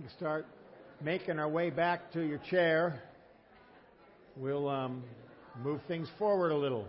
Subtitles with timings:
[0.00, 0.46] You start
[1.02, 3.02] making our way back to your chair.
[4.34, 5.04] We'll um,
[5.62, 6.86] move things forward a little.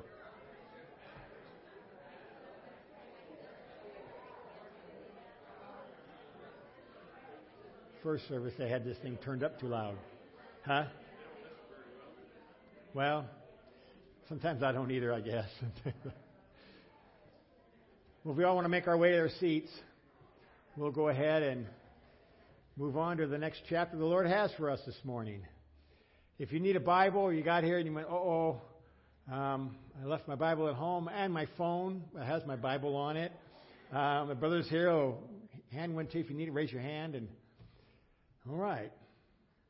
[8.01, 9.97] First service, they had this thing turned up too loud.
[10.65, 10.85] Huh?
[12.93, 13.25] Well,
[14.29, 15.49] sometimes I don't either, I guess.
[18.23, 19.69] well, if we all want to make our way to our seats,
[20.77, 21.67] we'll go ahead and
[22.81, 25.43] move on to the next chapter the Lord has for us this morning.
[26.39, 28.59] If you need a Bible, you got here and you went, oh,
[29.31, 33.31] um, I left my Bible at home and my phone has my Bible on it.
[33.91, 34.89] Uh, my brother's here.
[34.89, 35.19] Oh,
[35.71, 36.17] hand one too.
[36.17, 37.13] If you need it, raise your hand.
[37.13, 37.27] And
[38.49, 38.91] all right,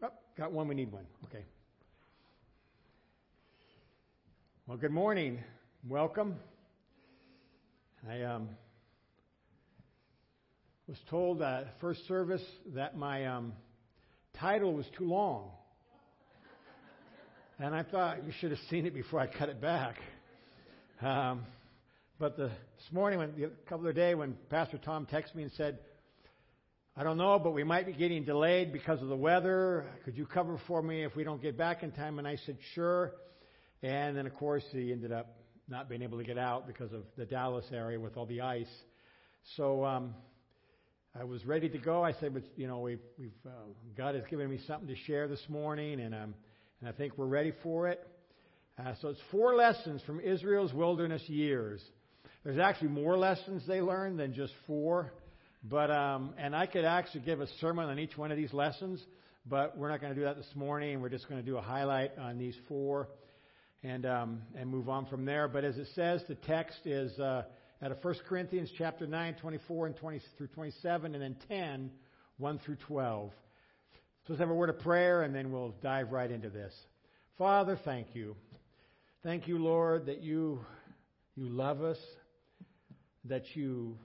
[0.02, 0.70] oh, got one.
[0.70, 1.06] We need one.
[1.26, 1.44] Okay.
[4.68, 5.44] Well, good morning.
[5.86, 6.38] Welcome.
[8.10, 8.48] I um,
[10.92, 12.44] was told at first service
[12.76, 13.54] that my um,
[14.38, 15.50] title was too long.
[17.60, 19.96] And I thought you should have seen it before I cut it back.
[21.02, 21.44] Um,
[22.20, 25.52] but the, this morning, when, a couple of days, when Pastor Tom texted me and
[25.54, 25.80] said,
[26.98, 29.86] I don't know, but we might be getting delayed because of the weather.
[30.04, 32.20] Could you cover for me if we don't get back in time?
[32.20, 33.14] And I said, sure.
[33.82, 35.38] And then, of course, he ended up
[35.70, 38.68] not being able to get out because of the Dallas area with all the ice.
[39.56, 40.16] So um,
[41.20, 42.02] I was ready to go.
[42.02, 43.50] I said, but you know, we've, we've uh,
[43.98, 46.34] God has given me something to share this morning, and um,
[46.80, 48.08] and I think we're ready for it.
[48.80, 51.82] Uh, so it's four lessons from Israel's wilderness years.
[52.46, 55.12] There's actually more lessons they learned than just four,
[55.66, 59.04] but um, and I could actually give a sermon on each one of these lessons,
[59.46, 61.02] but we're not going to do that this morning.
[61.02, 63.10] We're just going to do a highlight on these four,
[63.84, 65.50] and um, and move on from there.
[65.50, 67.20] But as it says, the text is.
[67.20, 67.44] Uh,
[67.84, 71.90] out of 1 Corinthians chapter 9, 24 and 20 through 27, and then 10,
[72.38, 73.32] 1 through 12.
[73.32, 76.74] So let's have a word of prayer, and then we'll dive right into this.
[77.40, 78.36] Father, thank you.
[79.24, 80.64] Thank you, Lord, that you,
[81.36, 81.98] you love us,
[83.26, 83.98] that you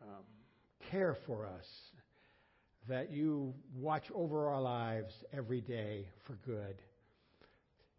[0.00, 0.24] um,
[0.90, 1.66] care for us,
[2.88, 6.76] that you watch over our lives every day for good.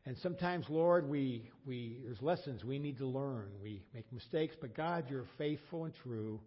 [0.09, 3.46] And sometimes, Lord, we, we, there's lessons we need to learn.
[3.62, 6.40] We make mistakes, but God, you're faithful and true,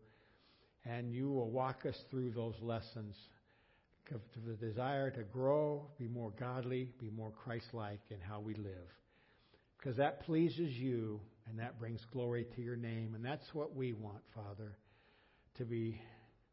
[0.84, 3.14] and you will walk us through those lessons
[4.08, 8.54] to the desire to grow, be more godly, be more Christ like in how we
[8.54, 8.90] live.
[9.78, 13.12] Because that pleases you, and that brings glory to your name.
[13.14, 14.76] And that's what we want, Father,
[15.58, 16.00] to be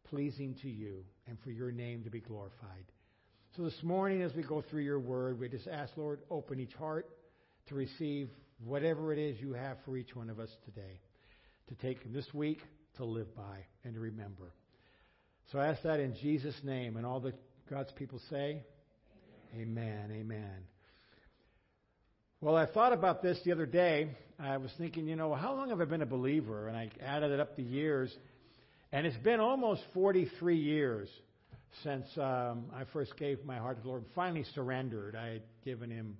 [0.03, 2.85] pleasing to you and for your name to be glorified.
[3.59, 6.73] So this morning, as we go through your word, we just ask, Lord, open each
[6.75, 7.09] heart
[7.67, 8.29] to receive
[8.63, 11.01] whatever it is you have for each one of us today,
[11.67, 12.59] to take this week
[12.95, 14.53] to live by and to remember.
[15.51, 17.33] So I ask that in Jesus' name, and all the
[17.69, 18.63] God's people say,
[19.53, 20.05] Amen.
[20.05, 20.11] Amen.
[20.13, 20.63] Amen.
[22.39, 24.15] Well, I thought about this the other day.
[24.39, 26.69] I was thinking, you know, how long have I been a believer?
[26.69, 28.09] And I added it up the years,
[28.93, 31.09] and it's been almost 43 years
[31.83, 35.15] since um, I first gave my heart to the Lord, finally surrendered.
[35.15, 36.17] I had given Him.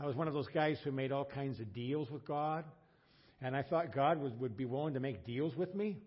[0.00, 2.64] I was one of those guys who made all kinds of deals with God,
[3.40, 5.98] and I thought God would, be willing to make deals with me.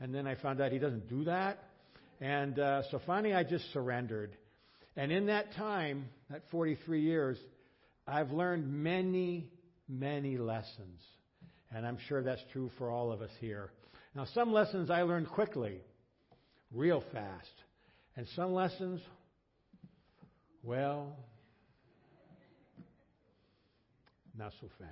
[0.00, 1.68] And then I found out He doesn't do that.
[2.20, 4.36] And uh, so finally, I just surrendered.
[4.96, 7.38] And in that time, that 43 years,
[8.06, 9.48] I've learned many,
[9.88, 11.00] many lessons.
[11.74, 13.70] And I'm sure that's true for all of us here.
[14.14, 15.80] Now, some lessons I learned quickly,
[16.70, 17.48] real fast.
[18.16, 19.00] And some lessons,
[20.62, 21.16] well,
[24.36, 24.90] not so fast.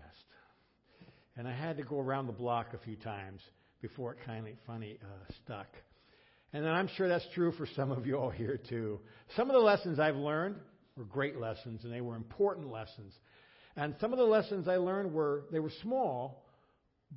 [1.37, 3.41] And I had to go around the block a few times
[3.83, 5.69] before it kind of funny uh, stuck.
[6.53, 9.01] And I'm sure that's true for some of you all here too.
[9.37, 10.57] Some of the lessons I've learned
[10.97, 13.13] were great lessons and they were important lessons.
[13.77, 16.45] And some of the lessons I learned were they were small,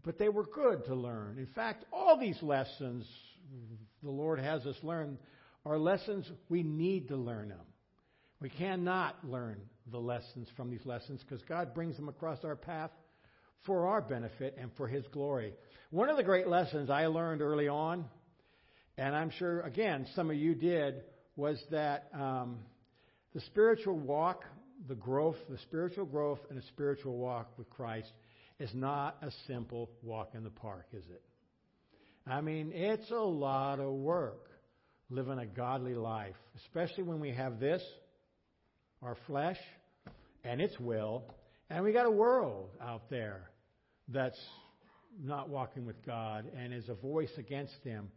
[0.03, 1.37] but they were good to learn.
[1.39, 3.05] In fact, all these lessons
[4.03, 5.17] the Lord has us learn
[5.65, 7.65] are lessons we need to learn them.
[8.41, 9.61] We cannot learn
[9.91, 12.91] the lessons from these lessons because God brings them across our path
[13.65, 15.53] for our benefit and for His glory.
[15.91, 18.05] One of the great lessons I learned early on,
[18.97, 21.03] and I'm sure, again, some of you did,
[21.35, 22.59] was that um,
[23.33, 24.43] the spiritual walk,
[24.87, 28.11] the growth, the spiritual growth and a spiritual walk with Christ
[28.59, 31.21] is not a simple walk in the park, is it?
[32.27, 34.49] I mean, it's a lot of work
[35.09, 37.83] living a godly life, especially when we have this,
[39.01, 39.57] our flesh,
[40.43, 41.23] and its will,
[41.69, 43.49] and we got a world out there
[44.09, 44.39] that's
[45.21, 48.09] not walking with God and is a voice against Him.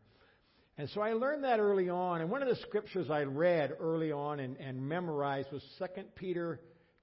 [0.79, 2.21] And so I learned that early on.
[2.21, 6.61] And one of the scriptures I read early on and, and memorized was 2 Peter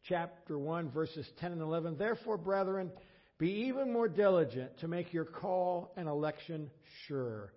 [0.07, 1.97] chapter 1, verses 10 and 11.
[1.97, 2.91] Therefore, brethren,
[3.39, 6.69] be even more diligent to make your call and election
[7.07, 7.51] sure.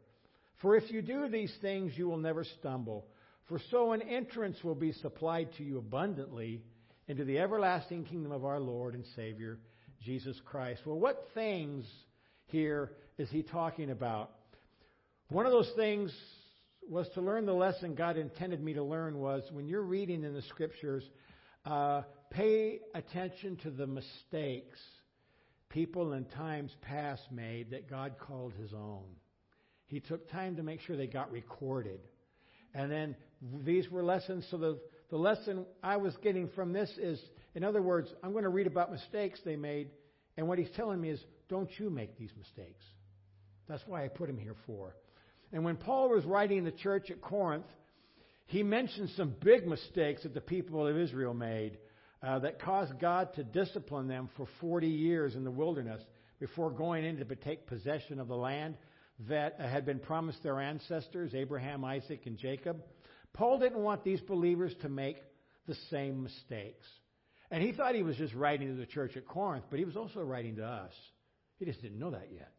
[0.62, 3.06] For if you do these things, you will never stumble.
[3.48, 6.62] For so an entrance will be supplied to you abundantly
[7.08, 9.58] into the everlasting kingdom of our Lord and Savior,
[10.02, 10.82] Jesus Christ.
[10.84, 11.86] Well, what things
[12.46, 14.30] here is he talking about?
[15.28, 16.12] One of those things
[16.88, 20.34] was to learn the lesson God intended me to learn was when you're reading in
[20.34, 21.04] the scriptures,
[21.64, 24.78] uh, pay attention to the mistakes
[25.68, 29.04] people in times past made that God called his own.
[29.86, 32.00] He took time to make sure they got recorded.
[32.74, 33.16] And then
[33.64, 34.46] these were lessons.
[34.50, 34.78] So the,
[35.10, 37.20] the lesson I was getting from this is,
[37.54, 39.90] in other words, I'm going to read about mistakes they made.
[40.36, 42.84] And what he's telling me is, don't you make these mistakes.
[43.68, 44.96] That's why I put him here for.
[45.52, 47.66] And when Paul was writing the church at Corinth,
[48.46, 51.78] he mentioned some big mistakes that the people of Israel made
[52.22, 56.02] uh, that caused God to discipline them for 40 years in the wilderness
[56.38, 58.76] before going in to take possession of the land
[59.28, 62.82] that had been promised their ancestors, Abraham, Isaac, and Jacob.
[63.32, 65.16] Paul didn't want these believers to make
[65.66, 66.86] the same mistakes.
[67.50, 69.96] And he thought he was just writing to the church at Corinth, but he was
[69.96, 70.92] also writing to us.
[71.58, 72.52] He just didn't know that yet.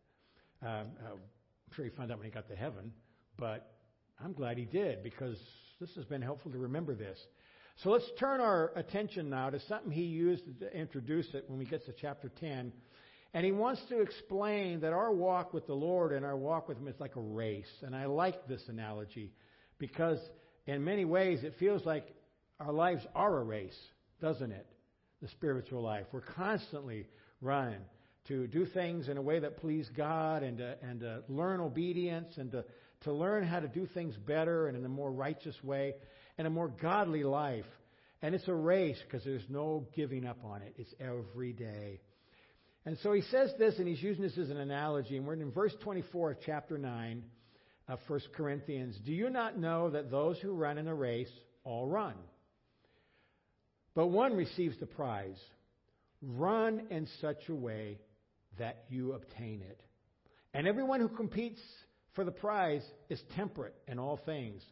[0.61, 2.91] Um, uh, I'm sure he found out when he got to heaven,
[3.37, 3.77] but
[4.23, 5.37] I'm glad he did because
[5.79, 7.19] this has been helpful to remember this.
[7.83, 11.65] So let's turn our attention now to something he used to introduce it when we
[11.65, 12.71] get to chapter 10.
[13.33, 16.77] And he wants to explain that our walk with the Lord and our walk with
[16.77, 17.71] him is like a race.
[17.81, 19.31] And I like this analogy
[19.79, 20.19] because
[20.65, 22.15] in many ways it feels like
[22.59, 23.77] our lives are a race,
[24.21, 24.65] doesn't it?
[25.21, 26.05] The spiritual life.
[26.11, 27.07] We're constantly
[27.41, 27.81] running
[28.27, 32.37] to do things in a way that please God and to, and to learn obedience
[32.37, 32.65] and to,
[33.01, 35.93] to learn how to do things better and in a more righteous way
[36.37, 37.65] and a more godly life.
[38.21, 40.73] And it's a race because there's no giving up on it.
[40.77, 42.01] It's every day.
[42.87, 45.17] And so he says this, and he's using this as an analogy.
[45.17, 47.21] And we're in verse 24 of chapter 9
[47.89, 48.97] of 1 Corinthians.
[49.05, 51.29] Do you not know that those who run in a race
[51.65, 52.13] all run?
[53.93, 55.35] But one receives the prize.
[56.21, 57.99] Run in such a way
[58.57, 59.81] that you obtain it.
[60.53, 61.59] And everyone who competes
[62.13, 64.63] for the prize is temperate in all things.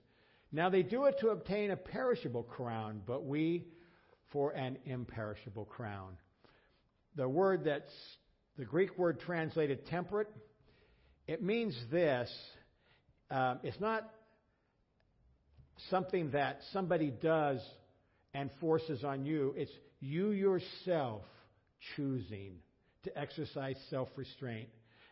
[0.54, 3.66] Now they do it to obtain a perishable crown, but we
[4.32, 6.16] for an imperishable crown.
[7.16, 7.92] The word that's
[8.58, 10.30] the Greek word translated temperate,
[11.28, 12.32] it means this.
[13.32, 14.10] Um, it's not
[15.90, 17.60] something that somebody does
[18.34, 19.54] and forces on you.
[19.58, 21.24] It's you yourself
[21.96, 22.58] choosing
[23.04, 24.70] to exercise self restraint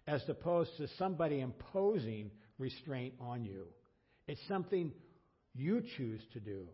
[0.07, 3.65] as opposed to somebody imposing restraint on you.
[4.27, 4.91] It's something
[5.53, 6.67] you choose to do.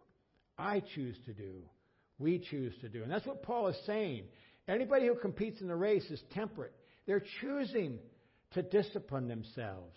[0.57, 1.63] I choose to do.
[2.17, 3.03] We choose to do.
[3.03, 4.23] And that's what Paul is saying.
[4.69, 6.73] Anybody who competes in the race is temperate.
[7.07, 7.99] They're choosing
[8.51, 9.95] to discipline themselves,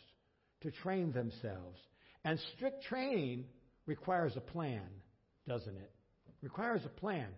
[0.62, 1.78] to train themselves.
[2.24, 3.44] And strict training
[3.86, 4.82] requires a plan,
[5.46, 5.90] doesn't it?
[6.42, 7.28] Requires a plan.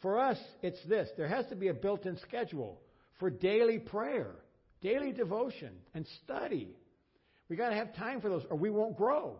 [0.00, 2.80] For us, it's this there has to be a built in schedule
[3.18, 4.34] for daily prayer,
[4.82, 6.76] daily devotion, and study.
[7.48, 9.36] We've got to have time for those, or we won't grow.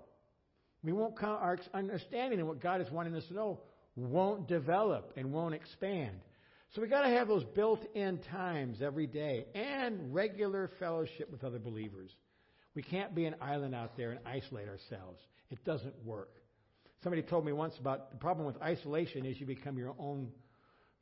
[0.84, 3.60] We won't come, our understanding of what God is wanting us to know
[3.94, 6.18] won't develop and won't expand.
[6.74, 11.58] So we got to have those built-in times every day and regular fellowship with other
[11.58, 12.10] believers.
[12.74, 15.20] We can't be an island out there and isolate ourselves.
[15.50, 16.30] It doesn't work.
[17.02, 20.30] Somebody told me once about the problem with isolation is you become your own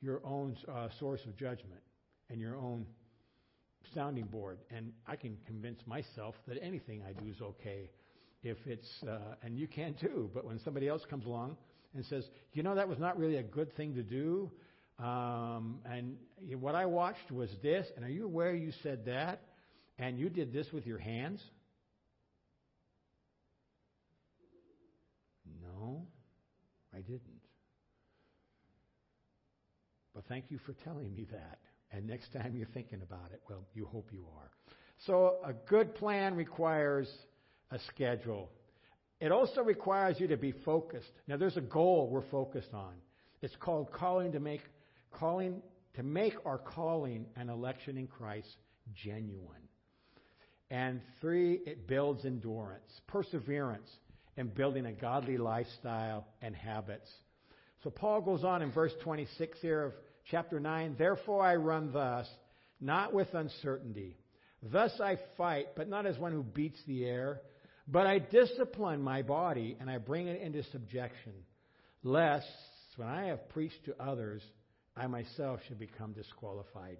[0.02, 1.82] your own uh, source of judgment
[2.30, 2.86] and your own
[3.94, 4.58] sounding board.
[4.74, 7.90] And I can convince myself that anything I do is okay
[8.42, 11.58] if it's, uh, and you can too, but when somebody else comes along
[11.94, 12.24] and says,
[12.54, 14.50] you know, that was not really a good thing to do,
[15.02, 16.16] um, and
[16.60, 19.42] what I watched was this, and are you aware you said that,
[19.98, 21.42] and you did this with your hands?
[25.62, 26.06] No,
[26.94, 27.22] I didn't.
[30.14, 31.58] But thank you for telling me that.
[31.92, 34.50] And next time you're thinking about it, well, you hope you are.
[35.06, 37.08] So a good plan requires
[37.70, 38.50] a schedule.
[39.20, 41.10] It also requires you to be focused.
[41.26, 42.92] Now there's a goal we're focused on.
[43.42, 44.60] It's called calling to make
[45.12, 45.62] calling
[45.94, 48.48] to make our calling and election in Christ
[48.94, 49.68] genuine.
[50.70, 53.88] And three, it builds endurance, perseverance
[54.36, 57.10] in building a godly lifestyle and habits.
[57.82, 59.92] So Paul goes on in verse 26 here of
[60.30, 62.28] chapter 9, Therefore I run thus,
[62.80, 64.16] not with uncertainty.
[64.62, 67.40] Thus I fight, but not as one who beats the air,
[67.88, 71.32] But I discipline my body and I bring it into subjection,
[72.04, 72.46] lest
[72.96, 74.42] when I have preached to others,
[74.96, 76.98] I myself should become disqualified.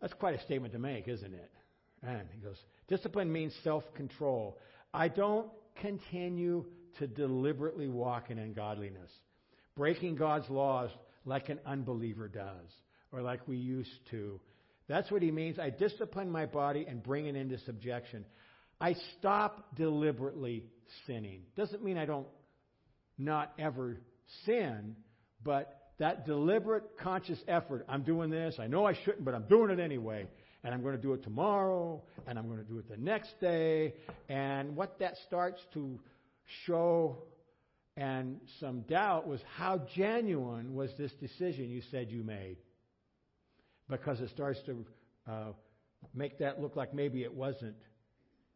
[0.00, 1.50] That's quite a statement to make, isn't it?
[2.02, 2.56] And he goes,
[2.88, 4.58] discipline means self control.
[4.94, 5.48] I don't
[5.80, 6.64] continue
[6.98, 9.10] to deliberately walk in ungodliness,
[9.76, 10.90] breaking God's laws
[11.24, 12.70] like an unbeliever does,
[13.12, 14.40] or like we used to.
[14.88, 15.58] That's what he means.
[15.58, 18.24] I discipline my body and bring it into subjection.
[18.80, 20.64] I stop deliberately
[21.06, 21.42] sinning.
[21.56, 22.26] Doesn't mean I don't
[23.18, 24.00] not ever
[24.46, 24.96] sin,
[25.42, 27.84] but that deliberate, conscious effort.
[27.88, 28.56] I'm doing this.
[28.58, 30.26] I know I shouldn't, but I'm doing it anyway.
[30.64, 33.40] And I'm going to do it tomorrow, and I'm going to do it the next
[33.40, 33.94] day.
[34.28, 35.98] And what that starts to
[36.64, 37.18] show
[37.98, 42.56] and some doubt was how genuine was this decision you said you made?
[43.90, 44.86] Because it starts to
[45.28, 45.52] uh,
[46.14, 47.74] make that look like maybe it wasn't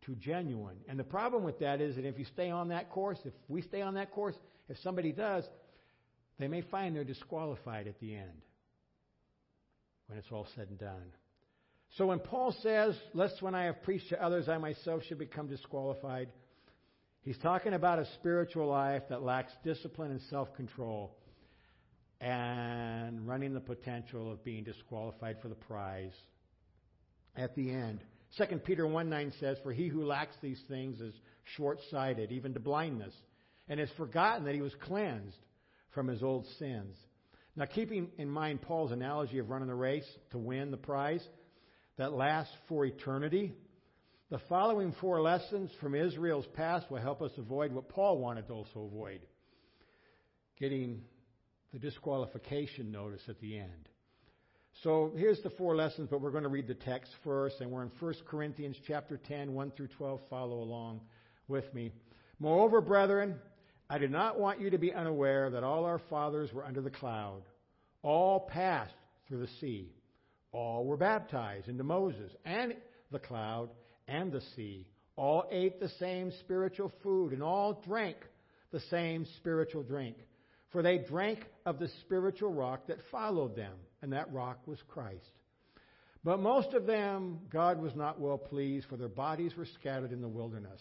[0.07, 0.77] too genuine.
[0.89, 3.63] And the problem with that is that if you stay on that course, if we
[3.63, 4.37] stay on that course,
[4.69, 5.45] if somebody does,
[6.39, 8.43] they may find they're disqualified at the end
[10.07, 11.13] when it's all said and done.
[11.97, 15.49] So when Paul says, Lest when I have preached to others, I myself should become
[15.49, 16.29] disqualified,
[17.23, 21.17] he's talking about a spiritual life that lacks discipline and self control
[22.21, 26.15] and running the potential of being disqualified for the prize
[27.37, 28.01] at the end.
[28.39, 31.15] 2 Peter 1 9 says, For he who lacks these things is
[31.57, 33.15] short sighted, even to blindness,
[33.69, 35.37] and has forgotten that he was cleansed
[35.95, 36.97] from his old sins.
[37.55, 41.27] Now, keeping in mind Paul's analogy of running the race to win the prize
[41.99, 43.53] that lasts for eternity,
[44.31, 48.55] the following four lessons from Israel's past will help us avoid what Paul wanted to
[48.55, 49.21] also avoid
[50.59, 51.03] getting
[51.73, 53.89] the disqualification notice at the end.
[54.83, 57.83] So here's the four lessons, but we're going to read the text first, and we're
[57.83, 60.21] in 1 Corinthians chapter 10, 1 through 12.
[60.31, 61.01] Follow along
[61.47, 61.93] with me.
[62.39, 63.37] Moreover, brethren,
[63.93, 66.89] I do not want you to be unaware that all our fathers were under the
[66.89, 67.43] cloud.
[68.03, 68.95] All passed
[69.29, 69.93] through the sea.
[70.51, 72.73] All were baptized into Moses and
[73.11, 73.69] the cloud
[74.09, 74.87] and the sea.
[75.17, 78.17] All ate the same spiritual food and all drank
[78.71, 80.17] the same spiritual drink.
[80.71, 85.21] For they drank of the spiritual rock that followed them, and that rock was Christ.
[86.25, 90.23] But most of them God was not well pleased, for their bodies were scattered in
[90.23, 90.81] the wilderness.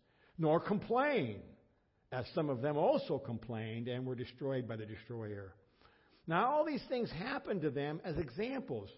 [0.37, 1.41] nor complain,
[2.11, 5.53] as some of them also complained and were destroyed by the destroyer.
[6.27, 8.89] Now, all these things happened to them as examples,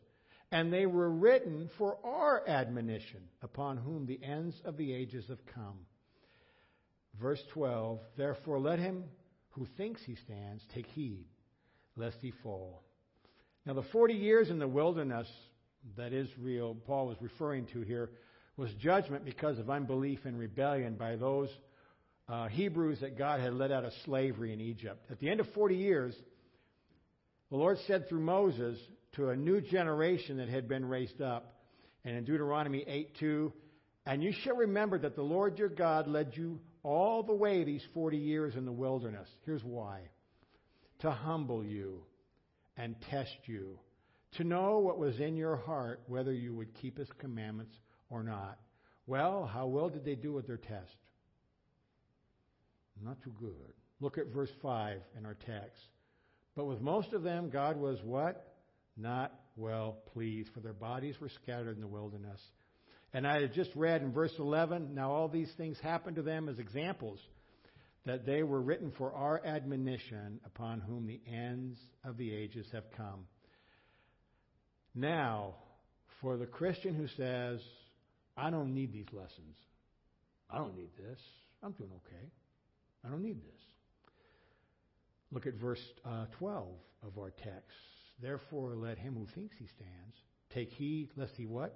[0.51, 5.45] and they were written for our admonition, upon whom the ends of the ages have
[5.53, 5.79] come.
[7.19, 9.05] Verse 12 Therefore, let him
[9.51, 11.25] who thinks he stands take heed,
[11.95, 12.83] lest he fall.
[13.65, 15.27] Now, the 40 years in the wilderness
[15.97, 18.09] that Israel, Paul was referring to here,
[18.57, 21.49] was judgment because of unbelief and rebellion by those
[22.29, 25.05] uh, Hebrews that God had led out of slavery in Egypt.
[25.09, 26.15] At the end of 40 years,
[27.49, 28.77] the Lord said through Moses
[29.13, 31.53] to a new generation that had been raised up,
[32.05, 33.53] and in Deuteronomy 8 2,
[34.05, 37.83] and you shall remember that the Lord your God led you all the way these
[37.93, 39.29] 40 years in the wilderness.
[39.45, 40.01] Here's why
[40.99, 42.01] to humble you
[42.77, 43.77] and test you,
[44.37, 47.75] to know what was in your heart, whether you would keep his commandments
[48.09, 48.59] or not.
[49.05, 50.95] Well, how well did they do with their test?
[53.03, 53.73] Not too good.
[53.99, 55.81] Look at verse 5 in our text.
[56.55, 58.55] But with most of them, God was what?
[58.95, 62.39] Not well pleased, for their bodies were scattered in the wilderness.
[63.13, 66.49] And I had just read in verse 11, now all these things happened to them
[66.49, 67.19] as examples,
[68.05, 72.85] that they were written for our admonition, upon whom the ends of the ages have
[72.97, 73.25] come.
[74.95, 75.55] Now,
[76.21, 77.59] for the Christian who says,
[78.35, 79.55] I don't need these lessons.
[80.49, 81.19] I don't need this.
[81.61, 82.31] I'm doing okay.
[83.05, 83.61] I don't need this.
[85.31, 86.67] Look at verse uh, 12
[87.05, 87.77] of our text.
[88.21, 90.15] Therefore, let him who thinks he stands
[90.53, 91.75] take heed lest he what?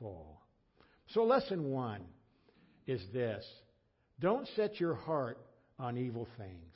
[0.00, 0.42] Fall.
[1.08, 2.02] So, lesson one
[2.86, 3.44] is this
[4.20, 5.38] don't set your heart
[5.78, 6.74] on evil things.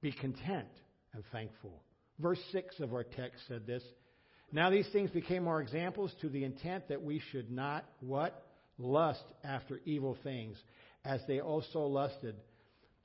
[0.00, 0.68] Be content
[1.12, 1.82] and thankful.
[2.18, 3.82] Verse 6 of our text said this
[4.54, 8.46] now these things became our examples to the intent that we should not what?
[8.78, 10.56] Lust after evil things,
[11.04, 12.36] as they also lusted.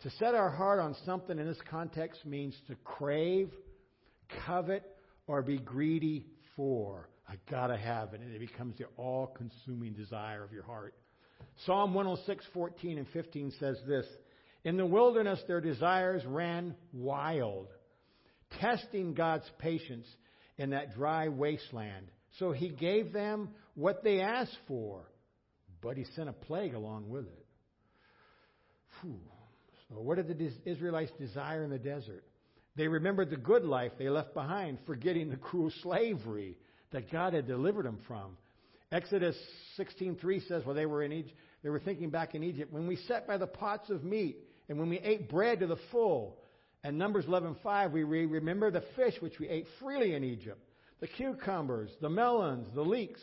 [0.02, 3.50] To set our heart on something in this context means to crave,
[4.46, 4.84] covet,
[5.26, 7.10] or be greedy for.
[7.28, 10.94] I gotta have it, and it becomes the all-consuming desire of your heart.
[11.66, 14.06] Psalm 106, 14 and 15 says this
[14.64, 17.70] In the wilderness, their desires ran wild,
[18.60, 20.06] testing God's patience
[20.60, 22.12] in that dry wasteland.
[22.38, 25.02] So he gave them what they asked for,
[25.82, 27.46] but he sent a plague along with it.
[29.02, 29.20] Whew.
[29.88, 32.24] So, what did the Israelites desire in the desert?
[32.76, 36.58] They remembered the good life they left behind, forgetting the cruel slavery
[36.92, 38.38] that God had delivered them from.
[38.92, 39.36] Exodus
[39.78, 42.98] 16:3 says, "Well, they were in Egypt, they were thinking back in Egypt when we
[42.98, 44.38] sat by the pots of meat
[44.68, 46.38] and when we ate bread to the full."
[46.84, 50.62] And Numbers 11:5, we read, remember the fish which we ate freely in Egypt,
[51.00, 53.22] the cucumbers, the melons, the leeks,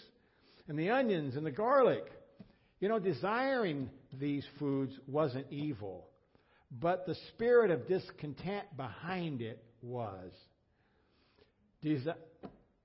[0.69, 2.05] and the onions and the garlic.
[2.81, 6.07] You know, desiring these foods wasn't evil,
[6.71, 10.33] but the spirit of discontent behind it was.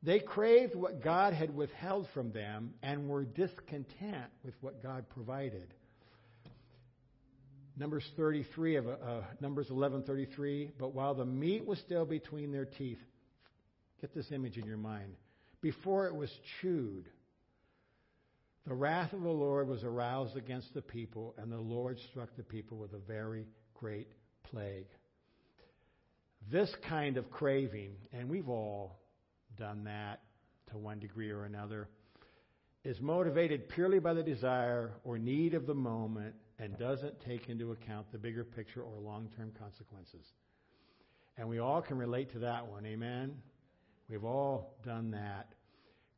[0.04, 5.74] They craved what God had withheld from them and were discontent with what God provided.
[7.78, 10.72] Numbers 33 of uh, Numbers 11:33.
[10.78, 13.00] But while the meat was still between their teeth,
[14.02, 15.14] get this image in your mind.
[15.62, 17.08] Before it was chewed,
[18.68, 22.44] the wrath of the Lord was aroused against the people, and the Lord struck the
[22.44, 24.08] people with a very great
[24.44, 24.88] plague.
[26.52, 29.00] This kind of craving, and we've all
[29.58, 30.22] done that
[30.72, 31.88] to one degree or another,
[32.84, 37.72] is motivated purely by the desire or need of the moment and doesn't take into
[37.72, 40.26] account the bigger picture or long term consequences.
[41.38, 43.34] And we all can relate to that one, amen?
[44.08, 45.54] We've all done that.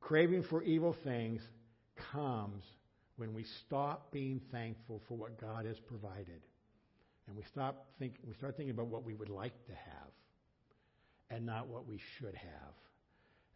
[0.01, 1.41] Craving for evil things
[2.11, 2.63] comes
[3.15, 6.41] when we stop being thankful for what God has provided.
[7.27, 10.11] And we stop think we start thinking about what we would like to have
[11.29, 12.73] and not what we should have.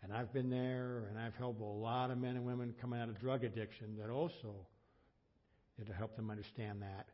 [0.04, 3.10] And I've been there, and I've helped a lot of men and women coming out
[3.10, 4.56] of drug addiction that also
[5.86, 7.08] to help them understand that.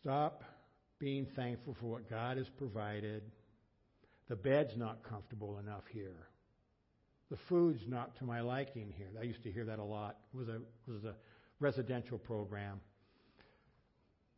[0.00, 0.42] Stop
[0.98, 3.22] being thankful for what God has provided.
[4.28, 6.26] The bed's not comfortable enough here.
[7.30, 9.08] The food's not to my liking here.
[9.20, 10.16] I used to hear that a lot.
[10.32, 11.14] It was a, it was a
[11.58, 12.80] residential program.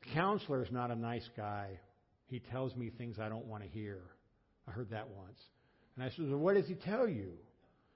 [0.03, 1.79] The counselor's not a nice guy.
[2.27, 3.99] He tells me things I don't want to hear.
[4.67, 5.39] I heard that once.
[5.97, 7.33] And I said, well, What does he tell you?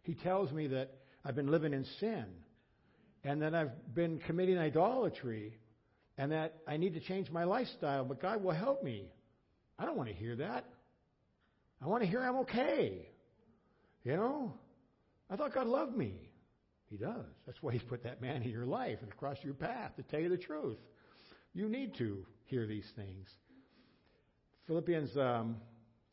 [0.02, 0.90] He tells me that
[1.24, 2.26] I've been living in sin
[3.24, 5.58] and that I've been committing idolatry
[6.18, 9.10] and that I need to change my lifestyle, but God will help me.
[9.78, 10.66] I don't want to hear that.
[11.82, 13.08] I want to hear I'm okay.
[14.04, 14.54] You know?
[15.30, 16.30] I thought God loved me.
[16.90, 17.24] He does.
[17.46, 20.20] That's why He's put that man in your life and across your path to tell
[20.20, 20.78] you the truth.
[21.54, 23.28] You need to hear these things.
[24.66, 25.56] Philippians um,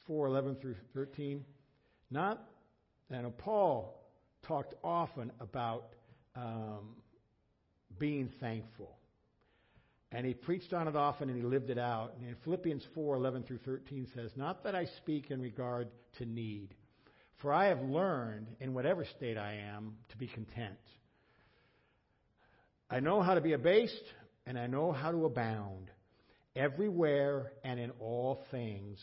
[0.08, 1.43] 4 11 through 13.
[2.10, 2.41] Not,
[3.12, 4.02] and Paul
[4.48, 5.93] talked often about
[6.35, 6.95] um,
[7.97, 8.95] being thankful.
[10.11, 12.13] And he preached on it often and he lived it out.
[12.17, 16.25] And in Philippians 4 11 through 13 says, Not that I speak in regard to
[16.25, 16.73] need,
[17.41, 20.79] for I have learned, in whatever state I am, to be content.
[22.89, 24.03] I know how to be abased,
[24.47, 25.91] and I know how to abound.
[26.55, 28.97] Everywhere and in all things,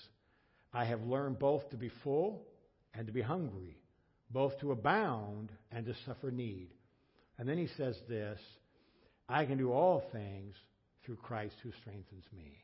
[0.74, 2.42] I have learned both to be full
[2.92, 3.78] and to be hungry,
[4.30, 6.70] both to abound and to suffer need.
[7.38, 8.38] And then he says this
[9.28, 10.54] I can do all things
[11.04, 12.58] through Christ who strengthens me.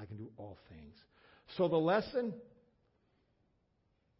[0.00, 0.94] I can do all things.
[1.56, 2.32] So the lesson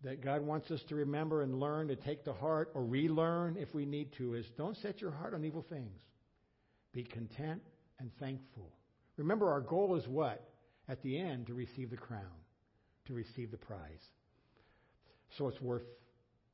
[0.05, 3.73] that God wants us to remember and learn to take to heart or relearn if
[3.75, 6.01] we need to is don't set your heart on evil things.
[6.93, 7.63] Be content
[8.01, 8.71] and thankful.
[9.17, 10.49] Remember, our goal is what?
[10.89, 12.23] At the end, to receive the crown,
[13.07, 14.03] to receive the prize.
[15.39, 15.83] So it's worth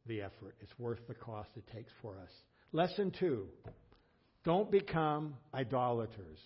[0.07, 0.55] the effort.
[0.61, 2.31] It's worth the cost it takes for us.
[2.73, 3.47] Lesson two
[4.45, 6.39] don't become idolaters.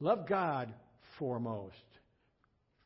[0.00, 0.72] Love God
[1.18, 1.74] foremost.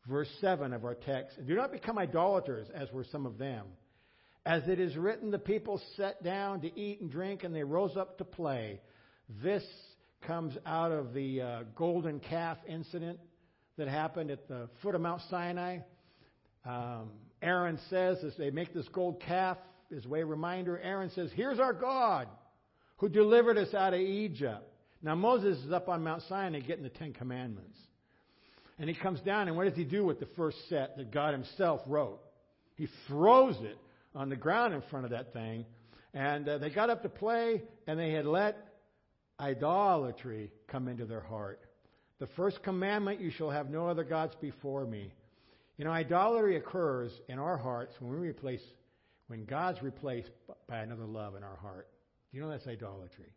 [0.09, 1.39] Verse 7 of our text.
[1.47, 3.67] Do not become idolaters, as were some of them.
[4.47, 7.97] As it is written, the people sat down to eat and drink, and they rose
[7.97, 8.81] up to play.
[9.43, 9.65] This
[10.27, 13.19] comes out of the uh, golden calf incident
[13.77, 15.79] that happened at the foot of Mount Sinai.
[16.65, 17.11] Um,
[17.43, 19.59] Aaron says, as they make this gold calf,
[19.97, 22.29] as way reminder, Aaron says, Here's our God
[22.99, 24.69] who delivered us out of Egypt.
[25.03, 27.79] Now, Moses is up on Mount Sinai getting the Ten Commandments.
[28.79, 31.33] And he comes down, and what does he do with the first set that God
[31.33, 32.21] himself wrote?
[32.77, 33.77] He throws it
[34.15, 35.65] on the ground in front of that thing.
[36.15, 38.57] And uh, they got up to play, and they had let
[39.41, 41.61] idolatry come into their heart.
[42.19, 45.13] The first commandment, you shall have no other gods before me.
[45.77, 48.63] You know, idolatry occurs in our hearts when we replace,
[49.29, 50.31] when God's replaced
[50.69, 51.89] by another love in our heart.
[52.31, 53.33] do You know that's idolatry.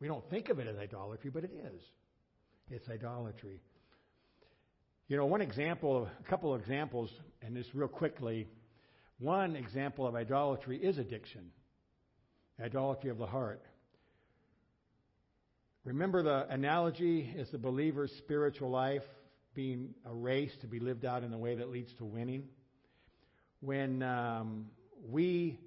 [0.00, 1.82] We don't think of it as idolatry, but it is.
[2.70, 3.60] It's idolatry.
[5.08, 7.10] You know, one example, a couple of examples,
[7.42, 8.48] and this real quickly,
[9.18, 11.50] one example of idolatry is addiction,
[12.62, 13.62] idolatry of the heart.
[15.84, 19.04] Remember the analogy is the believer's spiritual life
[19.54, 22.44] being a race to be lived out in a way that leads to winning.
[23.60, 24.66] When um,
[25.10, 25.58] we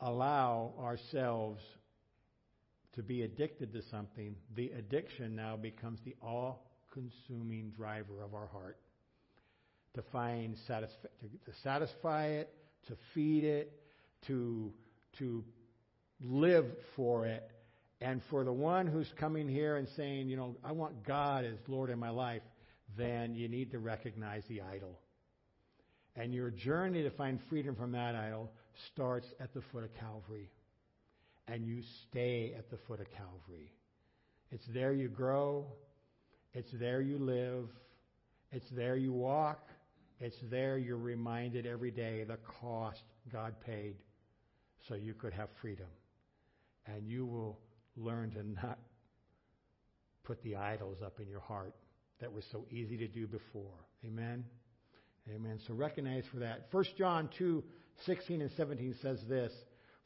[0.00, 1.60] allow ourselves
[2.94, 8.46] to be addicted to something, the addiction now becomes the all consuming driver of our
[8.46, 8.78] heart.
[9.94, 10.88] To find satisf-
[11.20, 12.52] to, to satisfy it,
[12.88, 13.72] to feed it,
[14.26, 14.72] to
[15.18, 15.44] to
[16.20, 16.66] live
[16.96, 17.48] for it.
[18.00, 21.56] And for the one who's coming here and saying, you know, I want God as
[21.68, 22.42] Lord in my life,
[22.96, 24.98] then you need to recognize the idol.
[26.16, 28.52] And your journey to find freedom from that idol
[28.92, 30.50] starts at the foot of Calvary
[31.48, 33.72] and you stay at the foot of Calvary.
[34.50, 35.66] It's there you grow,
[36.52, 37.68] it's there you live,
[38.52, 39.68] it's there you walk,
[40.20, 43.96] it's there you're reminded every day the cost God paid
[44.88, 45.88] so you could have freedom.
[46.86, 47.58] And you will
[47.96, 48.78] learn to not
[50.22, 51.74] put the idols up in your heart
[52.20, 53.74] that were so easy to do before.
[54.06, 54.44] Amen?
[55.30, 55.58] Amen.
[55.66, 56.68] So recognize for that.
[56.70, 57.62] 1 John 2
[58.06, 59.52] 16 and 17 says this.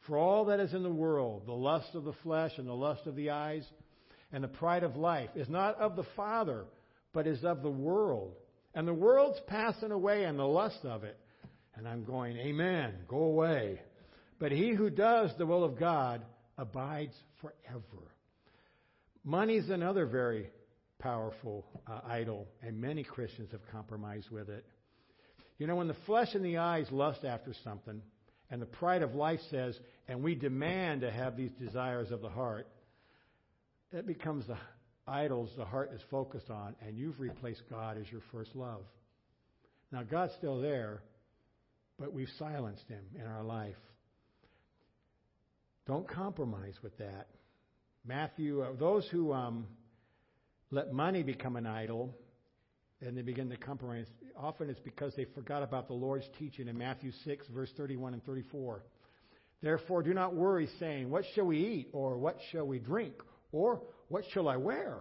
[0.07, 3.07] For all that is in the world, the lust of the flesh and the lust
[3.07, 3.65] of the eyes
[4.33, 6.67] and the pride of life, is not of the Father,
[7.13, 8.35] but is of the world.
[8.75, 11.19] And the world's passing away and the lust of it.
[11.75, 13.81] And I'm going, Amen, go away.
[14.39, 16.23] But he who does the will of God
[16.57, 18.13] abides forever.
[19.25, 20.51] Money's another very
[20.99, 24.65] powerful uh, idol, and many Christians have compromised with it.
[25.59, 28.01] You know, when the flesh and the eyes lust after something,
[28.51, 32.29] and the pride of life says, and we demand to have these desires of the
[32.29, 32.67] heart,
[33.93, 34.57] it becomes the
[35.07, 38.83] idols the heart is focused on, and you've replaced God as your first love.
[39.91, 41.03] Now, God's still there,
[41.99, 43.77] but we've silenced Him in our life.
[45.87, 47.29] Don't compromise with that.
[48.07, 49.67] Matthew, uh, those who um,
[50.71, 52.15] let money become an idol
[53.01, 54.07] and they begin to compromise,
[54.39, 58.25] often it's because they forgot about the Lord's teaching in Matthew 6, verse 31 and
[58.25, 58.83] 34.
[59.63, 61.89] Therefore, do not worry, saying, What shall we eat?
[61.93, 63.15] Or what shall we drink?
[63.51, 64.99] Or what shall I wear?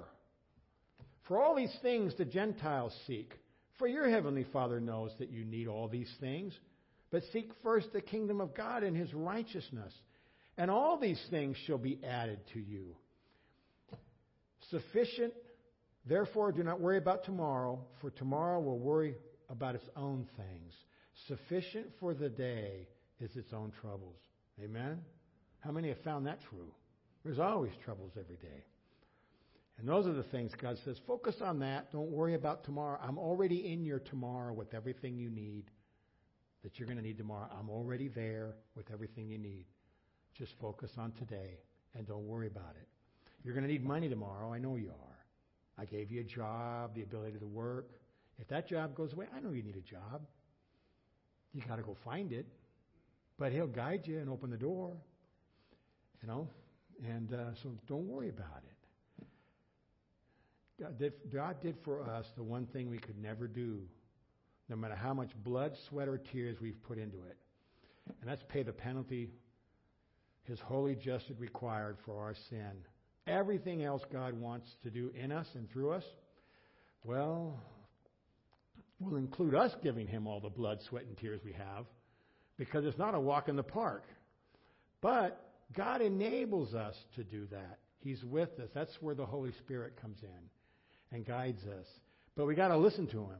[1.27, 3.33] For all these things the Gentiles seek.
[3.77, 6.57] For your heavenly Father knows that you need all these things.
[7.11, 9.93] But seek first the kingdom of God and his righteousness,
[10.57, 12.95] and all these things shall be added to you.
[14.71, 15.33] Sufficient
[16.07, 19.15] Therefore, do not worry about tomorrow, for tomorrow will worry
[19.49, 20.73] about its own things.
[21.27, 22.87] Sufficient for the day
[23.19, 24.17] is its own troubles.
[24.63, 24.99] Amen?
[25.59, 26.71] How many have found that true?
[27.23, 28.63] There's always troubles every day.
[29.79, 31.91] And those are the things God says focus on that.
[31.91, 32.99] Don't worry about tomorrow.
[33.01, 35.65] I'm already in your tomorrow with everything you need
[36.63, 37.47] that you're going to need tomorrow.
[37.57, 39.65] I'm already there with everything you need.
[40.37, 41.59] Just focus on today
[41.95, 42.87] and don't worry about it.
[43.43, 44.51] You're going to need money tomorrow.
[44.51, 45.17] I know you are.
[45.77, 47.91] I gave you a job, the ability to work.
[48.39, 50.21] If that job goes away, I know you need a job.
[51.53, 52.45] You got to go find it.
[53.37, 54.93] But He'll guide you and open the door.
[56.21, 56.49] You know?
[57.03, 59.25] And uh, so don't worry about it.
[60.79, 63.81] God did, God did for us the one thing we could never do,
[64.69, 67.37] no matter how much blood, sweat, or tears we've put into it.
[68.21, 69.31] And that's pay the penalty
[70.43, 72.83] His holy justice required for our sin
[73.27, 76.03] everything else God wants to do in us and through us,
[77.03, 77.59] well,
[78.99, 81.85] will include us giving Him all the blood, sweat, and tears we have,
[82.57, 84.03] because it's not a walk in the park.
[85.01, 85.39] But
[85.75, 87.79] God enables us to do that.
[87.99, 88.69] He's with us.
[88.73, 91.85] That's where the Holy Spirit comes in and guides us.
[92.35, 93.39] But we got to listen to Him,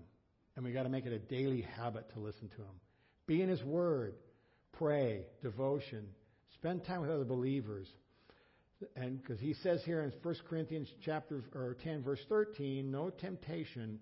[0.55, 2.79] and we got to make it a daily habit to listen to Him.
[3.25, 4.15] Be in His Word,
[4.73, 6.07] pray, devotion,
[6.53, 7.87] spend time with other believers
[8.95, 13.99] and because he says here in 1 Corinthians chapter or 10 verse 13, no temptation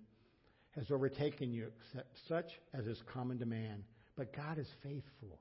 [0.76, 3.82] has overtaken you except such as is common to man,
[4.16, 5.40] but God is faithful,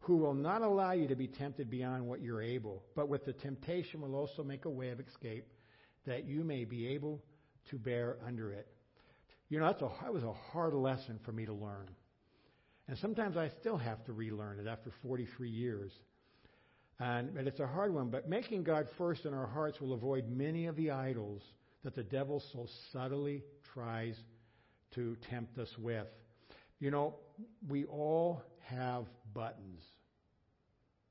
[0.00, 3.32] who will not allow you to be tempted beyond what you're able, but with the
[3.32, 5.46] temptation will also make a way of escape
[6.06, 7.22] that you may be able
[7.70, 8.66] to bear under it.
[9.48, 11.88] You know, that's a, that was a hard lesson for me to learn.
[12.88, 15.92] And sometimes I still have to relearn it after 43 years.
[16.98, 18.10] And, but it's a hard one.
[18.10, 21.42] But making God first in our hearts will avoid many of the idols
[21.84, 24.16] that the devil so subtly tries
[24.94, 26.06] to tempt us with.
[26.78, 27.14] You know,
[27.68, 29.82] we all have buttons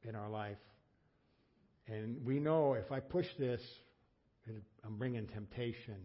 [0.04, 0.58] in our life.
[1.88, 3.62] And we know if I push this,
[4.84, 5.96] I'm bringing temptation.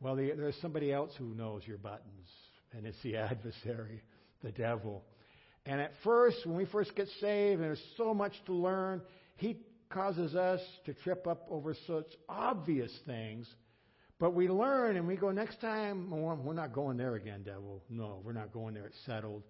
[0.00, 2.28] Well, there's somebody else who knows your buttons,
[2.72, 4.02] and it's the adversary,
[4.42, 5.04] the devil.
[5.66, 9.02] And at first, when we first get saved, and there's so much to learn,
[9.36, 9.58] he
[9.90, 13.46] causes us to trip up over such obvious things.
[14.18, 17.82] But we learn and we go, next time, we're not going there again, devil.
[17.88, 18.86] No, we're not going there.
[18.86, 19.44] It's settled.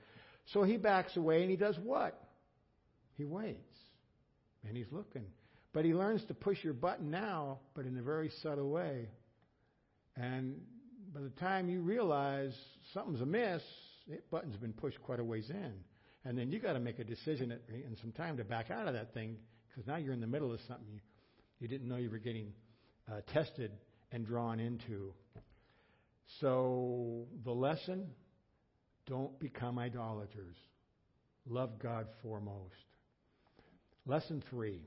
[0.53, 2.23] So he backs away and he does what?
[3.17, 3.59] He waits.
[4.67, 5.25] And he's looking.
[5.73, 9.09] But he learns to push your button now, but in a very subtle way.
[10.17, 10.61] And
[11.15, 12.55] by the time you realize
[12.93, 13.63] something's amiss,
[14.09, 15.73] that button's been pushed quite a ways in.
[16.25, 18.95] And then you got to make a decision and some time to back out of
[18.95, 19.37] that thing
[19.69, 21.01] because now you're in the middle of something you,
[21.59, 22.53] you didn't know you were getting
[23.11, 23.71] uh, tested
[24.13, 25.13] and drawn into.
[26.41, 28.09] So the lesson
[29.07, 30.57] don't become idolaters.
[31.49, 32.75] Love God foremost.
[34.07, 34.81] Lesson three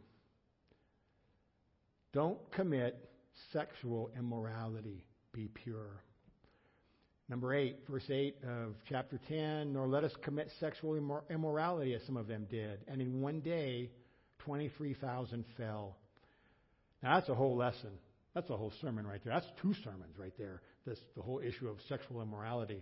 [2.14, 3.10] don't commit
[3.54, 5.06] sexual immorality.
[5.34, 6.04] Be pure.
[7.30, 12.02] Number 8, verse 8 of chapter 10, nor let us commit sexual immor- immorality as
[12.06, 12.80] some of them did.
[12.90, 13.90] And in one day,
[14.40, 15.96] 23,000 fell.
[17.02, 17.92] Now that's a whole lesson.
[18.34, 19.34] That's a whole sermon right there.
[19.34, 20.62] That's two sermons right there.
[20.86, 22.82] This, the whole issue of sexual immorality.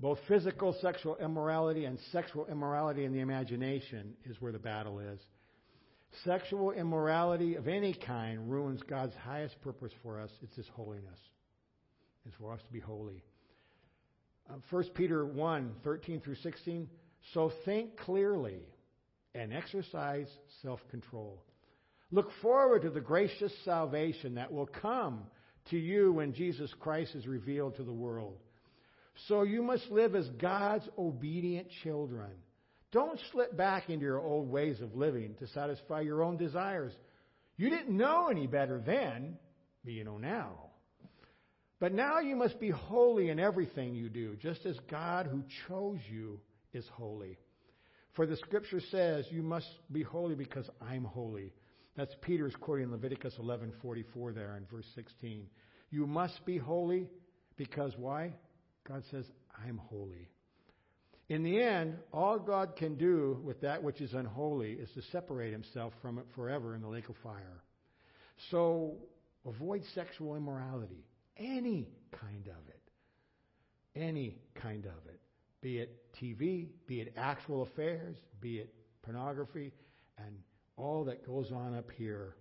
[0.00, 5.20] Both physical sexual immorality and sexual immorality in the imagination is where the battle is.
[6.24, 10.30] Sexual immorality of any kind ruins God's highest purpose for us.
[10.42, 11.18] It's His holiness.
[12.26, 13.22] It's for us to be holy.
[14.48, 16.88] Uh, 1 Peter 1 13 through 16.
[17.32, 18.60] So think clearly
[19.34, 20.28] and exercise
[20.62, 21.42] self control.
[22.10, 25.24] Look forward to the gracious salvation that will come
[25.70, 28.36] to you when Jesus Christ is revealed to the world.
[29.28, 32.30] So you must live as God's obedient children.
[32.92, 36.92] Don't slip back into your old ways of living to satisfy your own desires.
[37.56, 39.36] You didn't know any better then,
[39.84, 40.70] but you know now.
[41.80, 45.98] But now you must be holy in everything you do, just as God who chose
[46.10, 46.40] you
[46.72, 47.38] is holy.
[48.14, 51.52] For the scripture says, You must be holy because I'm holy.
[51.96, 55.46] That's Peter's quoting Leviticus 11:44 there in verse 16.
[55.90, 57.08] You must be holy
[57.56, 58.34] because why?
[58.86, 59.24] God says,
[59.66, 60.28] I'm holy.
[61.28, 65.52] In the end, all God can do with that which is unholy is to separate
[65.52, 67.62] himself from it forever in the lake of fire.
[68.50, 68.96] So
[69.46, 71.06] avoid sexual immorality,
[71.38, 72.80] any kind of it.
[73.96, 75.20] Any kind of it
[75.64, 79.72] be it TV, be it actual affairs, be it pornography,
[80.18, 80.36] and
[80.76, 82.34] all that goes on up here.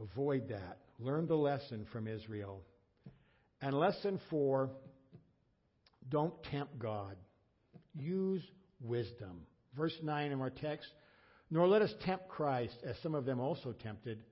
[0.00, 0.78] Avoid that.
[0.98, 2.62] Learn the lesson from Israel.
[3.60, 4.70] And lesson four
[6.08, 7.16] don't tempt God.
[7.94, 8.42] Use
[8.80, 9.42] wisdom.
[9.76, 10.88] Verse 9 of our text
[11.52, 14.24] Nor let us tempt Christ, as some of them also tempted,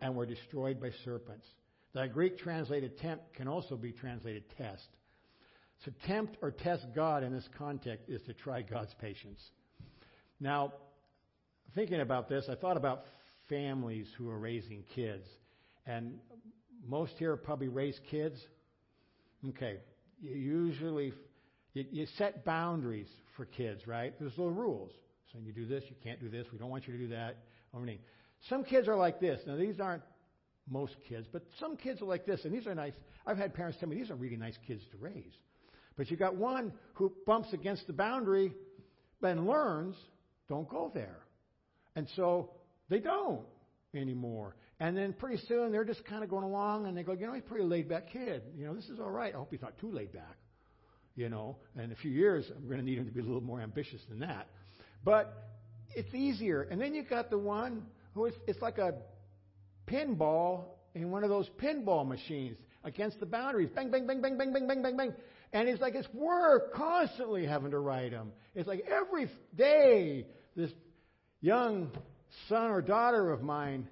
[0.00, 1.46] and were destroyed by serpents.
[1.94, 4.88] The Greek translated tempt can also be translated test.
[5.84, 9.40] To tempt or test God in this context is to try God's patience.
[10.40, 10.72] Now,
[11.74, 13.04] thinking about this, I thought about
[13.48, 15.26] families who are raising kids.
[15.86, 16.14] And
[16.86, 18.38] most here probably raise kids.
[19.50, 19.78] Okay,
[20.20, 21.12] you usually
[21.74, 24.12] you, you set boundaries for kids, right?
[24.18, 24.90] There's little rules.
[25.32, 26.46] So you do this, you can't do this.
[26.52, 27.36] We don't want you to do that.
[28.48, 29.40] Some kids are like this.
[29.46, 30.02] Now these aren't
[30.68, 32.94] most kids, but some kids are like this, and these are nice.
[33.26, 35.32] I've had parents tell me these are really nice kids to raise.
[35.96, 38.52] But you got one who bumps against the boundary
[39.22, 39.96] and learns,
[40.48, 41.18] don't go there.
[41.98, 42.50] And so
[42.88, 43.44] they don't
[43.92, 44.54] anymore.
[44.78, 47.32] And then pretty soon they're just kind of going along and they go, you know,
[47.32, 48.40] he's a pretty laid back kid.
[48.56, 49.34] You know, this is all right.
[49.34, 50.36] I hope he's not too laid back.
[51.16, 53.24] You know, and in a few years I'm going to need him to be a
[53.24, 54.46] little more ambitious than that.
[55.04, 55.56] But
[55.96, 56.62] it's easier.
[56.70, 57.82] And then you've got the one
[58.14, 58.94] who is, it's like a
[59.88, 63.70] pinball in one of those pinball machines against the boundaries.
[63.74, 65.12] Bang, bang, bang, bang, bang, bang, bang, bang, bang.
[65.52, 68.30] And it's like it's work constantly having to write them.
[68.54, 70.70] It's like every day this
[71.40, 71.90] young
[72.48, 73.88] son or daughter of mine,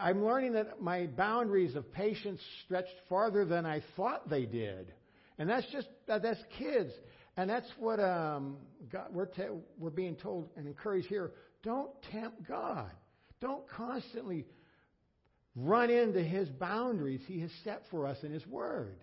[0.00, 4.92] I'm learning that my boundaries of patience stretched farther than I thought they did.
[5.38, 6.92] And that's just, that's kids.
[7.36, 8.58] And that's what um,
[8.90, 11.32] God, we're, te- we're being told and encouraged here.
[11.62, 12.90] Don't tempt God.
[13.40, 14.46] Don't constantly
[15.56, 18.96] run into His boundaries He has set for us in His Word.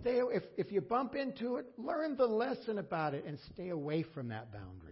[0.00, 4.04] Stay, if, if you bump into it, learn the lesson about it and stay away
[4.14, 4.85] from that boundary.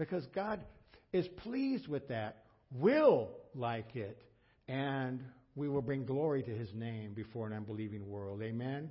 [0.00, 0.64] Because God
[1.12, 4.18] is pleased with that, will like it,
[4.66, 5.22] and
[5.54, 8.40] we will bring glory to his name before an unbelieving world.
[8.42, 8.90] Amen?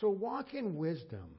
[0.00, 1.34] So walk in wisdom.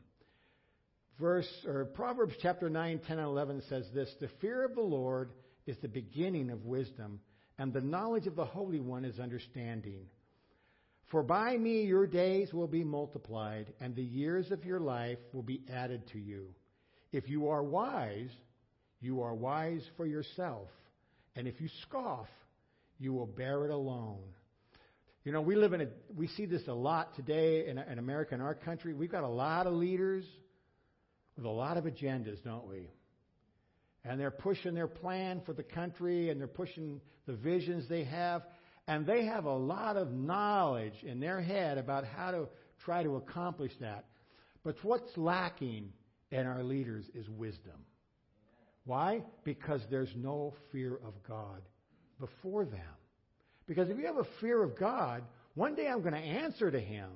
[1.22, 5.32] Verse or Proverbs chapter 9, 10, and 11 says this The fear of the Lord
[5.66, 7.22] is the beginning of wisdom,
[7.58, 10.02] and the knowledge of the Holy One is understanding.
[11.12, 15.44] For by me your days will be multiplied, and the years of your life will
[15.44, 16.48] be added to you.
[17.14, 18.32] If you are wise,
[19.02, 20.68] you are wise for yourself.
[21.36, 22.28] And if you scoff,
[23.00, 24.22] you will bear it alone.
[25.24, 28.34] You know, we live in a, we see this a lot today in, in America,
[28.36, 28.94] in our country.
[28.94, 30.26] We've got a lot of leaders
[31.36, 32.90] with a lot of agendas, don't we?
[34.04, 38.44] And they're pushing their plan for the country and they're pushing the visions they have.
[38.88, 42.48] And they have a lot of knowledge in their head about how to
[42.84, 44.06] try to accomplish that.
[44.64, 45.94] But what's lacking
[46.32, 47.86] in our leaders is wisdom.
[48.86, 49.24] Why?
[49.44, 51.62] Because there's no fear of God
[52.20, 52.82] before them.
[53.68, 56.80] Because if you have a fear of God, one day I'm going to answer to
[56.80, 57.10] Him.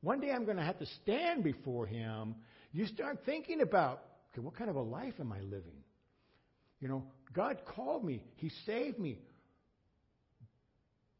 [0.00, 2.34] One day I'm going to have to stand before Him.
[2.72, 5.82] You start thinking about, okay, what kind of a life am I living?
[6.80, 9.18] You know, God called me, He saved me.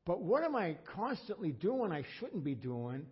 [0.04, 3.06] But what am I constantly doing I shouldn't be doing?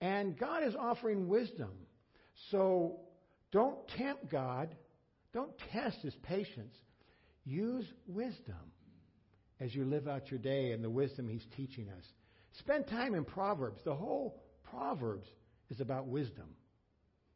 [0.00, 1.70] And God is offering wisdom.
[2.50, 3.00] So
[3.52, 4.74] don't tempt God.
[5.36, 6.74] Don't test His patience.
[7.44, 8.72] Use wisdom
[9.60, 12.04] as you live out your day and the wisdom He's teaching us.
[12.58, 13.82] Spend time in Proverbs.
[13.84, 15.28] The whole Proverbs
[15.68, 16.46] is about wisdom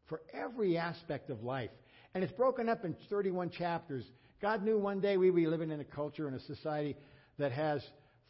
[0.06, 1.68] for every aspect of life.
[2.14, 4.10] And it's broken up in 31 chapters.
[4.40, 6.96] God knew one day we'd be living in a culture and a society
[7.36, 7.84] that has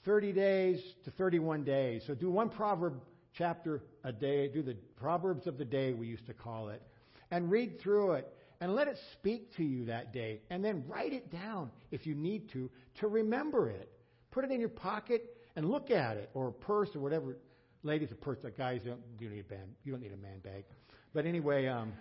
[0.04, 2.02] 30 days to 31 days.
[2.08, 2.94] So do one proverb
[3.34, 6.82] chapter a day, do the Proverbs of the day, we used to call it,
[7.30, 10.40] and read through it and let it speak to you that day.
[10.50, 12.70] And then write it down if you need to,
[13.00, 13.90] to remember it.
[14.30, 17.36] Put it in your pocket and look at it, or purse, or whatever.
[17.82, 18.38] Ladies, a purse.
[18.56, 19.70] Guys, you don't, you don't need a band.
[19.84, 20.64] You don't need a man bag.
[21.12, 21.92] But anyway, um,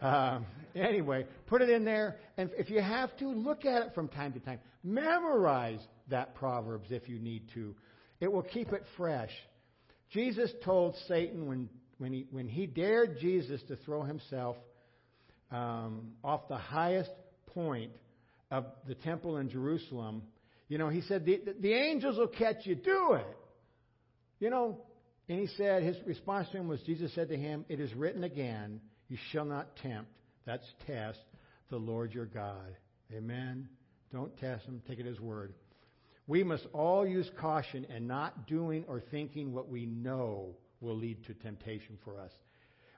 [0.00, 0.40] uh,
[0.74, 4.32] anyway, put it in there, and if you have to, look at it from time
[4.32, 4.60] to time.
[4.82, 7.74] Memorize that Proverbs if you need to.
[8.20, 9.30] It will keep it fresh.
[10.10, 14.56] Jesus told Satan when, when, he, when he dared Jesus to throw himself
[15.50, 17.10] um, off the highest
[17.46, 17.92] point
[18.50, 20.22] of the temple in Jerusalem,
[20.68, 22.74] you know, he said, the, the angels will catch you.
[22.74, 23.36] Do it.
[24.40, 24.78] You know,
[25.28, 28.24] and he said, his response to him was, Jesus said to him, It is written
[28.24, 30.10] again, you shall not tempt,
[30.44, 31.18] that's test,
[31.70, 32.76] the Lord your God.
[33.12, 33.68] Amen.
[34.12, 35.54] Don't test him, take it as word.
[36.26, 41.24] We must all use caution in not doing or thinking what we know will lead
[41.26, 42.32] to temptation for us.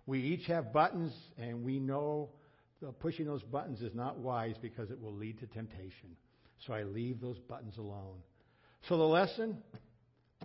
[0.06, 2.30] We each have buttons, and we know
[2.86, 6.16] Uh, pushing those buttons is not wise because it will lead to temptation.
[6.66, 8.18] So I leave those buttons alone.
[8.88, 9.58] So the lesson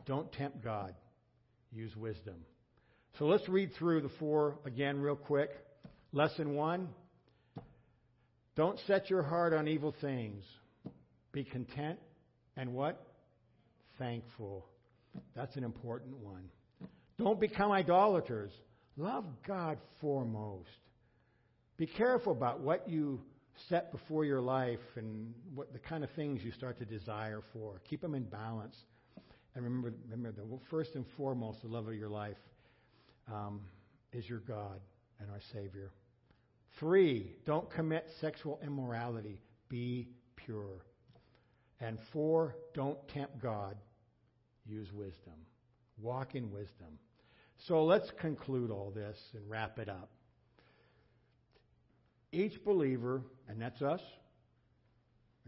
[0.05, 0.95] don't tempt God,
[1.71, 2.35] use wisdom.
[3.19, 5.51] So let's read through the four again, real quick.
[6.11, 6.89] Lesson one
[8.55, 10.43] don't set your heart on evil things.
[11.31, 11.97] Be content
[12.55, 13.03] and what?
[13.97, 14.65] Thankful.
[15.35, 16.49] That's an important one.
[17.17, 18.51] Don't become idolaters.
[18.97, 20.69] Love God foremost.
[21.77, 23.21] Be careful about what you
[23.69, 27.81] set before your life and what the kind of things you start to desire for.
[27.89, 28.75] Keep them in balance.
[29.55, 32.37] And remember, remember the first and foremost, the love of your life
[33.31, 33.61] um,
[34.11, 34.79] is your God
[35.19, 35.91] and our Savior.
[36.79, 39.39] Three, don't commit sexual immorality.
[39.69, 40.85] Be pure.
[41.79, 43.77] And four, don't tempt God.
[44.65, 45.33] Use wisdom.
[46.01, 46.99] Walk in wisdom.
[47.67, 50.09] So let's conclude all this and wrap it up.
[52.33, 54.01] Each believer, and that's us,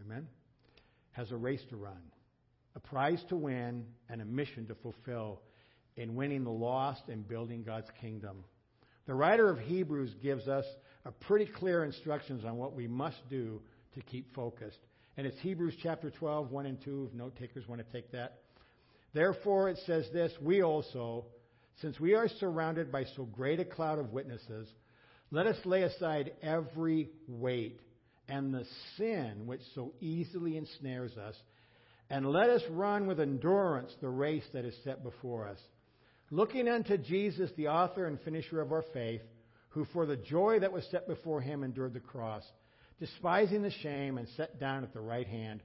[0.00, 0.28] amen,
[1.10, 2.00] has a race to run,
[2.76, 5.40] a prize to win, and a mission to fulfill
[5.96, 8.44] in winning the lost and building God's kingdom.
[9.06, 10.64] The writer of Hebrews gives us
[11.04, 13.60] a pretty clear instructions on what we must do
[13.94, 14.78] to keep focused.
[15.16, 18.42] And it's Hebrews chapter 12, 1 and 2, if note takers want to take that.
[19.12, 21.24] Therefore, it says this We also,
[21.80, 24.68] since we are surrounded by so great a cloud of witnesses,
[25.30, 27.80] let us lay aside every weight
[28.28, 28.64] and the
[28.96, 31.34] sin which so easily ensnares us,
[32.10, 35.58] and let us run with endurance the race that is set before us.
[36.30, 39.22] Looking unto Jesus, the author and finisher of our faith,
[39.70, 42.44] who for the joy that was set before him endured the cross,
[42.98, 45.62] despising the shame, and sat down at the right hand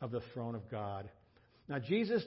[0.00, 1.08] of the throne of God.
[1.68, 2.22] Now, Jesus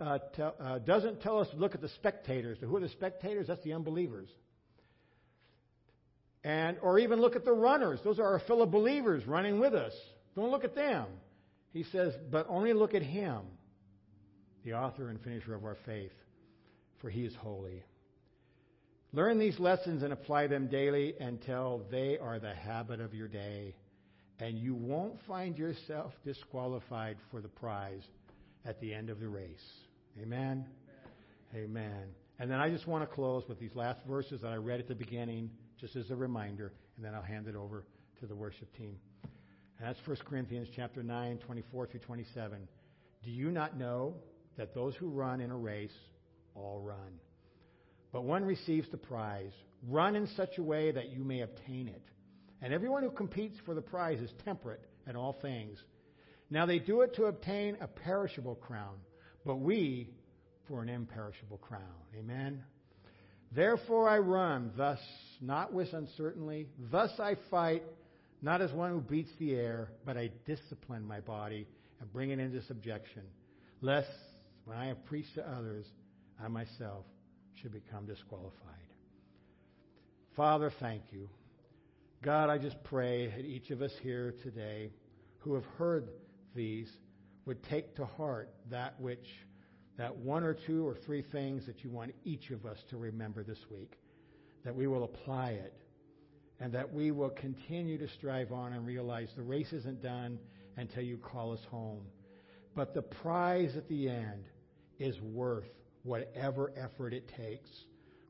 [0.00, 2.58] uh, tell, uh, doesn't tell us to look at the spectators.
[2.60, 3.46] Who are the spectators?
[3.48, 4.28] That's the unbelievers
[6.44, 8.00] and or even look at the runners.
[8.04, 9.92] Those are our fellow believers running with us.
[10.34, 11.06] Don't look at them.
[11.72, 13.42] He says, but only look at him.
[14.64, 16.12] the author and finisher of our faith,
[17.00, 17.82] for he is holy.
[19.12, 23.74] Learn these lessons and apply them daily until they are the habit of your day,
[24.38, 28.02] and you won't find yourself disqualified for the prize
[28.64, 29.46] at the end of the race.
[30.20, 30.66] Amen?
[31.54, 31.64] Amen.
[31.64, 32.04] Amen.
[32.38, 34.88] And then I just want to close with these last verses that I read at
[34.88, 35.50] the beginning,
[35.82, 37.84] just as a reminder, and then I'll hand it over
[38.20, 38.96] to the worship team.
[39.78, 42.68] And that's 1 Corinthians chapter 9, 24 through 27.
[43.24, 44.14] Do you not know
[44.56, 45.90] that those who run in a race
[46.54, 47.18] all run?
[48.12, 49.50] But one receives the prize.
[49.88, 52.02] Run in such a way that you may obtain it.
[52.60, 55.78] And everyone who competes for the prize is temperate in all things.
[56.48, 58.98] Now they do it to obtain a perishable crown,
[59.44, 60.10] but we
[60.68, 61.82] for an imperishable crown.
[62.16, 62.62] Amen.
[63.54, 64.98] Therefore I run, thus
[65.40, 66.68] not with uncertainty.
[66.90, 67.82] Thus I fight,
[68.40, 71.66] not as one who beats the air, but I discipline my body
[72.00, 73.22] and bring it into subjection,
[73.80, 74.08] lest
[74.64, 75.86] when I have preached to others,
[76.42, 77.04] I myself
[77.60, 78.52] should become disqualified.
[80.36, 81.28] Father, thank you.
[82.22, 84.92] God, I just pray that each of us here today
[85.40, 86.08] who have heard
[86.54, 86.88] these
[87.44, 89.26] would take to heart that which,
[89.98, 93.42] that one or two or three things that you want each of us to remember
[93.42, 93.98] this week,
[94.64, 95.74] that we will apply it,
[96.60, 100.38] and that we will continue to strive on and realize the race isn't done
[100.76, 102.00] until you call us home.
[102.74, 104.44] But the prize at the end
[104.98, 105.68] is worth
[106.04, 107.70] whatever effort it takes,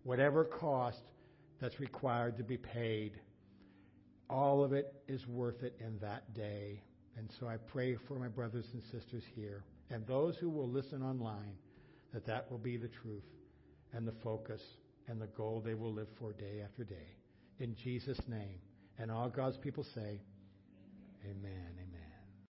[0.02, 1.02] whatever cost
[1.60, 3.12] that's required to be paid.
[4.28, 6.82] All of it is worth it in that day.
[7.16, 9.62] And so I pray for my brothers and sisters here
[9.92, 11.56] and those who will listen online
[12.12, 13.24] that that will be the truth
[13.92, 14.62] and the focus
[15.08, 17.16] and the goal they will live for day after day.
[17.58, 18.58] In Jesus' name.
[18.98, 20.20] And all God's people say,
[21.24, 21.81] Amen.